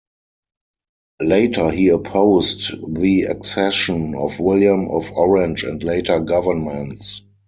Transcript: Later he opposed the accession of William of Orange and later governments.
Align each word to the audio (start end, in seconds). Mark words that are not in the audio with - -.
Later 1.21 1.69
he 1.69 1.89
opposed 1.89 2.71
the 2.95 3.25
accession 3.25 4.15
of 4.15 4.39
William 4.39 4.87
of 4.89 5.11
Orange 5.11 5.63
and 5.63 5.83
later 5.83 6.17
governments. 6.19 7.21